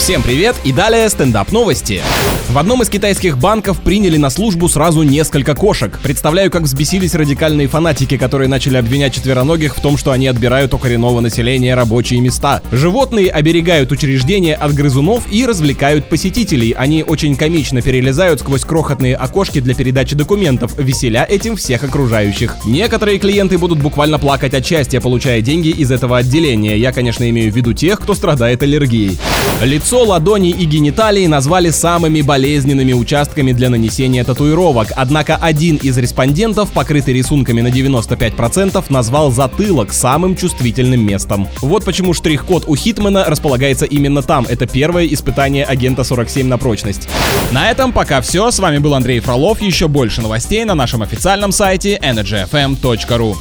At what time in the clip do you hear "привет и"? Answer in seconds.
0.22-0.72